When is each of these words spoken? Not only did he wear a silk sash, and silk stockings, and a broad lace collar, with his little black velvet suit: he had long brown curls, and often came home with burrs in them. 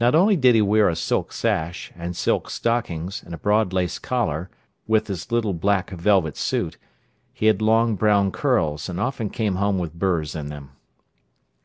Not 0.00 0.14
only 0.14 0.36
did 0.36 0.54
he 0.54 0.62
wear 0.62 0.88
a 0.88 0.94
silk 0.94 1.32
sash, 1.32 1.90
and 1.96 2.14
silk 2.14 2.48
stockings, 2.48 3.24
and 3.24 3.34
a 3.34 3.38
broad 3.38 3.72
lace 3.72 3.98
collar, 3.98 4.50
with 4.86 5.08
his 5.08 5.32
little 5.32 5.52
black 5.52 5.90
velvet 5.90 6.36
suit: 6.36 6.76
he 7.32 7.46
had 7.46 7.60
long 7.60 7.96
brown 7.96 8.30
curls, 8.30 8.88
and 8.88 9.00
often 9.00 9.30
came 9.30 9.56
home 9.56 9.76
with 9.76 9.94
burrs 9.98 10.36
in 10.36 10.48
them. 10.48 10.70